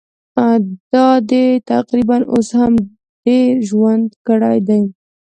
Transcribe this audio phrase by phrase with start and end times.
[0.91, 2.73] دا دی تقریباً اوس مې هم
[3.23, 4.81] ډېر ژوند کړی دی.